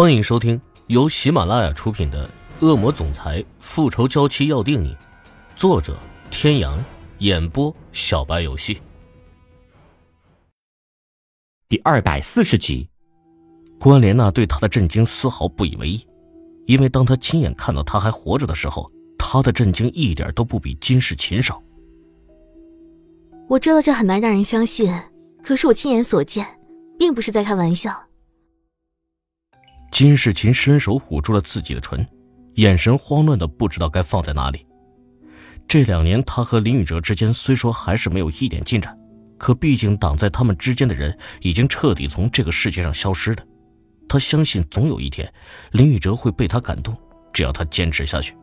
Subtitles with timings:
[0.00, 2.24] 欢迎收听由喜马拉雅出品的
[2.64, 4.94] 《恶魔总裁复仇娇妻要定你》，
[5.56, 5.98] 作者：
[6.30, 6.78] 天阳，
[7.18, 8.80] 演播：小白游戏。
[11.68, 12.88] 第二百四十集，
[13.80, 16.06] 关莲娜对他的震惊丝毫不以为意，
[16.66, 18.88] 因为当他亲眼看到他还活着的时候，
[19.18, 21.60] 他的震惊一点都不比金世琴少。
[23.48, 24.94] 我知道这很难让人相信，
[25.42, 26.46] 可是我亲眼所见，
[26.96, 28.07] 并不是在开玩笑。
[29.98, 32.06] 金世琴伸手捂住了自己的唇，
[32.54, 34.64] 眼神慌乱的不知道该放在哪里。
[35.66, 38.96] 这两年，他和林宇哲之间虽说还是没有一点进展，
[39.38, 43.44] 可毕竟挡在他们之间的人已经彻底从这个世界上消失了。
[44.08, 45.28] 他相信总有一天，
[45.72, 46.96] 林宇哲会被他感动，
[47.32, 48.36] 只要他坚持下去。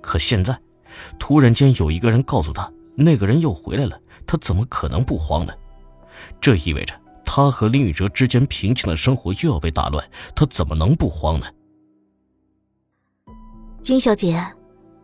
[0.00, 0.56] 可现在，
[1.18, 5.52] 突然间有一个人告诉他，那个人又回来了，他怎么可能不慌呢？
[6.40, 6.94] 这意味着……
[7.34, 11.46] 他和林宇哲之间平静的生活又要被打乱，他怎么能不慌呢？
[13.80, 14.38] 金小姐，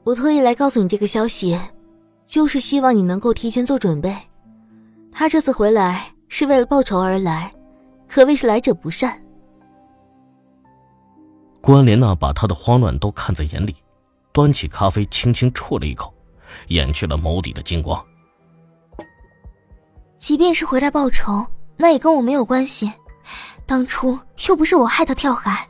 [0.05, 1.59] 我特意来告诉你这个消息，
[2.27, 4.15] 就是希望你能够提前做准备。
[5.11, 7.51] 他这次回来是为了报仇而来，
[8.07, 9.19] 可谓是来者不善。
[11.63, 13.75] 关莲娜把他的慌乱都看在眼里，
[14.35, 16.13] 端起咖啡轻轻啜了一口，
[16.67, 17.99] 掩去了眸底的金光。
[20.19, 21.43] 即便是回来报仇。
[21.79, 22.93] 那也跟我没有关系，
[23.65, 25.69] 当初又不是我害他跳海。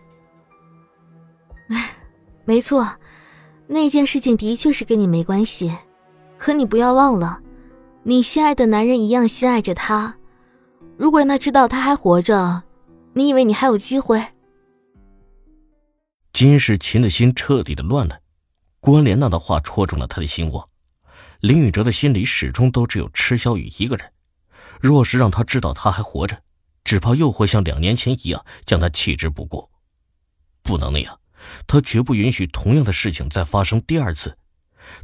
[1.69, 1.91] 哎，
[2.47, 2.89] 没错，
[3.67, 5.77] 那件事情的确是跟你没关系，
[6.39, 7.41] 可你不要忘了，
[8.03, 10.17] 你心爱的男人一样心爱着他。
[10.97, 12.62] 如果让他知道他还活着，
[13.12, 14.25] 你以为你还有机会？
[16.33, 18.19] 金世琴的心彻底的乱了，
[18.81, 20.70] 关莲娜的话戳中了他的心窝。
[21.41, 24.11] 林宇哲的心里始终都只有池小雨一个人。
[24.81, 26.43] 若是让他知道他还活着，
[26.84, 29.69] 只怕又会像两年前一样将他弃之不顾。
[30.62, 31.19] 不能那样，
[31.67, 34.37] 他绝不允许同样的事情再发生第二次。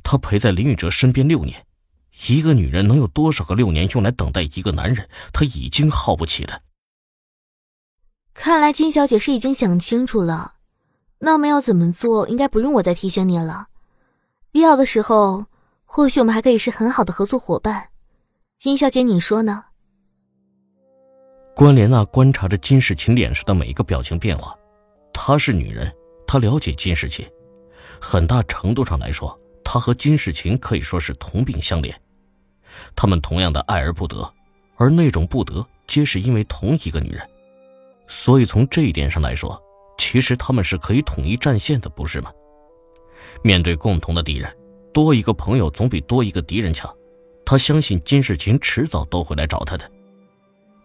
[0.03, 1.67] 他陪在林宇哲身边六年，
[2.27, 5.09] 一个女人能有多少个六年用来等待一个男人？
[5.33, 6.63] 他已经耗不起了。
[8.33, 10.55] 看来金小姐是已经想清楚了，
[11.19, 13.69] 那么要怎么做，应该不用我再提醒你了。
[14.51, 15.47] 必要的时候，
[15.85, 17.91] 或许我们还可以是很好的合作伙伴。
[18.65, 19.63] 金小姐，你说呢？
[21.55, 24.57] 关莲娜观察着金世琴脸上的每一个表情变化。
[25.13, 25.95] 她是女人，
[26.27, 27.29] 她了解金世琴，
[28.01, 31.95] 很大程度上来说，她和金世琴可以说是同病相怜。
[32.97, 34.27] 他们同样的爱而不得，
[34.77, 37.21] 而那种不得，皆是因为同一个女人。
[38.07, 39.63] 所以从这一点上来说，
[39.99, 42.33] 其实他们是可以统一战线的，不是吗？
[43.43, 44.51] 面对共同的敌人，
[44.91, 46.91] 多一个朋友总比多一个敌人强。
[47.47, 49.91] 他相信金世琴迟早都会来找他的。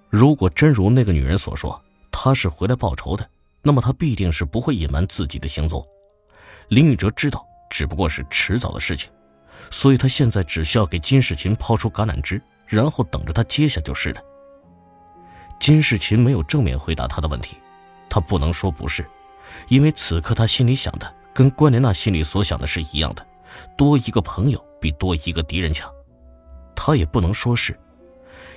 [0.09, 1.81] 如果真如那个女人所说，
[2.11, 3.27] 他是回来报仇的，
[3.61, 5.85] 那么他必定是不会隐瞒自己的行踪。
[6.67, 9.09] 林宇哲知道，只不过是迟早的事情，
[9.69, 14.21] 所以他现在只需要给金世琴抛出橄榄枝，然后等着他接下就是了。
[15.59, 17.57] 金世琴没有正面回答他的问题，
[18.09, 19.05] 他不能说不是，
[19.67, 23.25] 因为此刻他心里想的跟关莲娜心里所想的是一样的，
[23.77, 25.91] 多一个朋友比多一个敌人强。
[26.81, 27.77] 他也不能说是，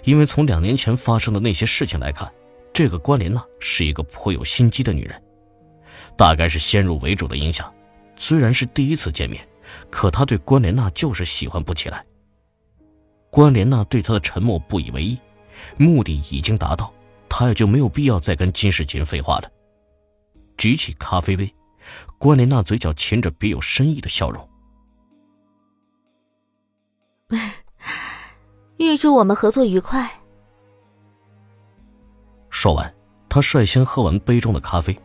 [0.05, 2.33] 因为从两年前发生的那些事情来看，
[2.73, 5.21] 这个关莲娜是一个颇有心机的女人，
[6.17, 7.75] 大概是先入为主的影响。
[8.17, 9.45] 虽然是第一次见面，
[9.91, 12.07] 可他对关莲娜就是喜欢不起来。
[13.29, 15.19] 关莲娜对他的沉默不以为意，
[15.77, 16.95] 目的已经达到，
[17.29, 19.51] 他也就没有必要再跟金世杰废话了。
[20.57, 21.53] 举起咖啡杯，
[22.19, 24.49] 关莲娜嘴角噙着别有深意的笑容。
[28.83, 30.11] 预祝我们合作愉快。
[32.51, 32.93] 说完，
[33.29, 34.99] 他率先喝完杯中的咖啡，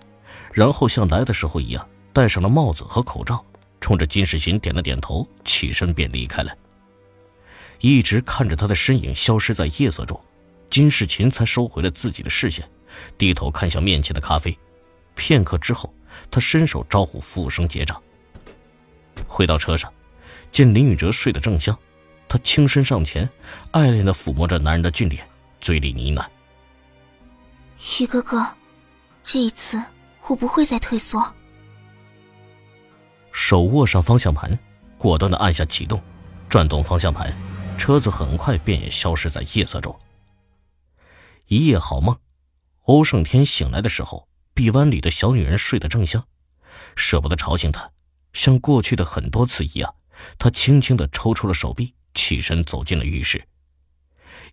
[0.51, 3.43] 然后像来的时候一样戴上了帽子和口罩，
[3.79, 6.51] 冲着金世琴点了点头，起身便离开了。
[7.79, 10.19] 一直看着他的身影消失在夜色中，
[10.69, 12.67] 金世琴才收回了自己的视线，
[13.17, 14.57] 低头看向面前的咖啡。
[15.13, 15.93] 片刻之后，
[16.31, 18.01] 他伸手招呼服务生结账。
[19.27, 19.91] 回到车上，
[20.51, 21.77] 见林宇哲睡得正香。
[22.29, 23.29] 他轻身上前，
[23.71, 25.25] 爱恋的抚摸着男人的俊脸，
[25.61, 26.27] 嘴里呢喃
[28.01, 28.45] ：“于哥哥，
[29.23, 29.81] 这一次
[30.27, 31.33] 我不会再退缩。”
[33.31, 34.57] 手握上方向盘，
[34.97, 36.01] 果断的按下启动，
[36.49, 37.33] 转动方向盘，
[37.77, 39.97] 车子很快便也消失在夜色中。
[41.45, 42.17] 一夜好梦，
[42.83, 46.25] 欧胜天醒来的时候，臂弯里的小女人睡得正香，
[46.95, 47.89] 舍不得吵醒她，
[48.33, 49.95] 像过去的很多次一样，
[50.37, 51.93] 他轻轻的抽出了手臂。
[52.17, 53.47] 起身走进了浴室，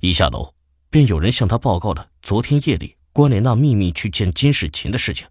[0.00, 0.54] 一下楼
[0.90, 5.26] 便有人向他报告了昨天夜里关莲娜秘密去见金世琴的事情。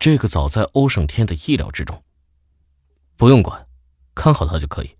[0.00, 2.02] 这个早在欧胜天的意料之中。
[3.16, 3.64] 不用管，
[4.12, 4.90] 看好他就可以。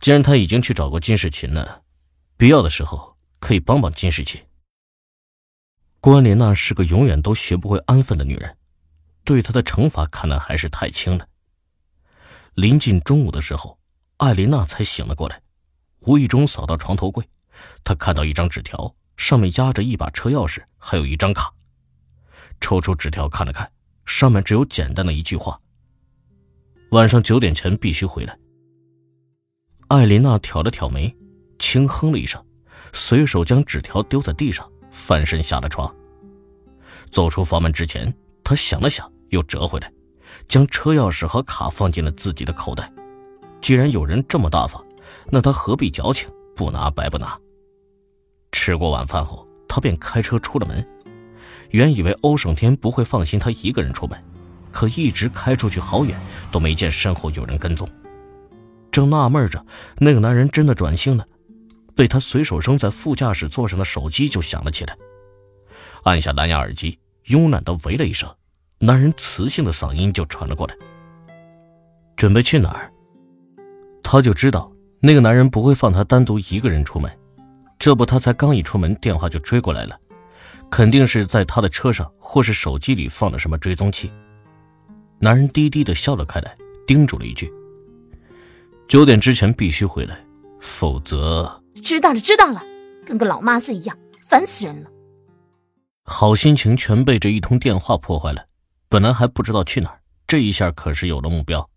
[0.00, 1.82] 既然他已经去找过金世琴了，
[2.38, 4.42] 必要的时候可以帮帮金世琴。
[6.00, 8.56] 关莲娜是个永远都学不会安分的女人，
[9.22, 11.28] 对她的惩罚看来还是太轻了。
[12.54, 13.78] 临近中午的时候，
[14.16, 15.41] 艾琳娜才醒了过来，
[16.04, 17.26] 无意中扫到床头柜，
[17.84, 21.52] 他看到一张纸条，上面压着一把车钥匙，还有一张卡。
[22.60, 23.70] 抽出纸条看了看，
[24.06, 25.60] 上面只有简单的一句话
[26.90, 28.38] ：“晚上九点前必须回来。”
[29.88, 31.14] 艾琳娜挑了挑眉，
[31.58, 32.44] 轻哼了一声，
[32.92, 35.92] 随手将纸条丢在地上，翻身下了床。
[37.10, 38.12] 走出房门之前，
[38.42, 39.92] 她想了想，又折回来。
[40.48, 42.90] 将车钥匙和卡放进了自己的口袋。
[43.60, 44.82] 既然有人这么大方，
[45.30, 46.28] 那他何必矫情？
[46.54, 47.38] 不拿白不拿。
[48.52, 50.86] 吃过晚饭后，他便开车出了门。
[51.70, 54.22] 原以为欧胜天不会放心他一个人出门，
[54.70, 56.18] 可一直开出去好远，
[56.50, 57.88] 都没见身后有人跟踪。
[58.90, 59.64] 正纳闷着，
[59.98, 61.26] 那个男人真的转性了，
[61.94, 64.94] 被他随手扔在副驾驶座上的手机就响了起来。
[66.02, 68.28] 按下蓝牙耳机，慵懒的喂了一声。
[68.78, 70.74] 男人磁性的嗓音就传了过来
[72.16, 72.92] ：“准备去哪儿？”
[74.02, 74.71] 他就知道
[75.04, 77.10] 那个男人不会放他单独一个人出门，
[77.76, 79.98] 这不，他才刚一出门，电话就追过来了，
[80.70, 84.12] 肯定是在他的车上或是手机里放了什么追踪器。
[85.18, 86.54] 男人低低的笑了开来，
[86.86, 87.52] 叮嘱了一句
[88.86, 90.24] ：“九点之前必须回来，
[90.60, 92.62] 否则……”知道了，知道了，
[93.04, 94.88] 跟个老妈子一样，烦死人了。
[96.04, 98.44] 好心情全被这一通电话破坏了。
[98.88, 101.68] 本来还不知道去哪儿，这一下可是有了目标。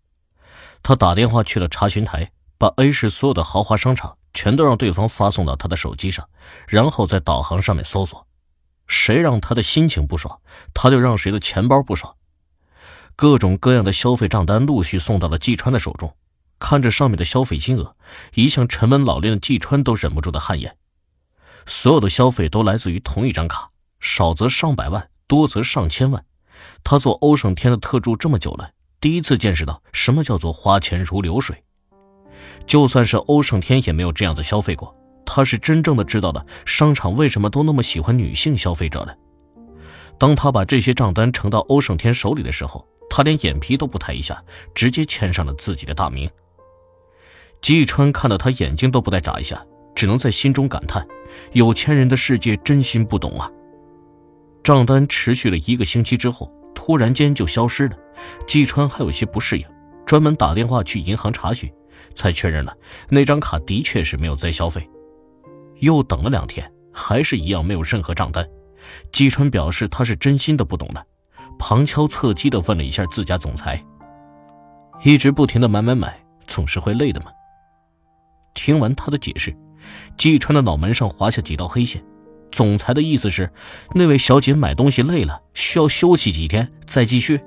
[0.80, 6.28] 他打电话去了查询台，把 A 市所有的豪华商场全都让对方发送到他的手机上，
[6.68, 8.26] 然后在导航上面搜索。
[8.86, 10.40] 谁让他的心情不爽，
[10.72, 12.14] 他就让谁的钱包不爽。
[13.16, 16.14] 各种各样的消费账单陆续送到了季川的手中，
[16.58, 17.96] 看着上面的消费金额，
[18.34, 20.76] 一向沉稳老练的季川都忍不住的汗颜。
[21.66, 26.24] 所有的消费都来自于同一张卡，少则上百万，多则上千万。
[26.84, 28.70] 他做欧胜天的特助这么久了，
[29.00, 31.64] 第一次见识到什么叫做花钱如流水。
[32.66, 34.94] 就算是欧胜天也没有这样的消费过。
[35.24, 39.14] 他是真正的知道了商场为什么都那么喜欢女性消费者了。
[40.18, 44.42] 当他把这些账单呈到欧胜天手里的时候，他连眼皮都不抬一下，
[44.74, 46.30] 直接签上了自己的大名。
[47.60, 49.64] 季川看到他眼睛都不带眨一下，
[49.94, 51.06] 只能在心中感叹：
[51.52, 53.50] 有钱人的世界真心不懂啊。
[54.62, 57.96] 账单持续了一个星期之后，突然间就消失了。
[58.46, 59.64] 季川还有些不适应，
[60.06, 61.70] 专门打电话去银行查询，
[62.14, 62.76] 才确认了
[63.08, 64.88] 那张卡的确是没有再消费。
[65.80, 68.46] 又等了两天，还是一样没有任何账单。
[69.12, 71.04] 季川表示他是真心的不懂了，
[71.58, 73.84] 旁敲侧击的问了一下自家总裁
[75.04, 77.26] ：“一直不停的买买买，总是会累的吗？”
[78.54, 79.54] 听完他的解释，
[80.16, 82.02] 季川的脑门上划下几道黑线。
[82.52, 83.52] 总裁的意思是，
[83.92, 87.40] 那位小姐买东西累了，需要休息几天再继续。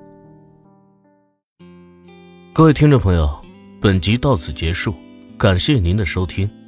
[2.53, 3.41] 各位听众朋友，
[3.81, 4.93] 本集到此结束，
[5.37, 6.58] 感谢您的收听。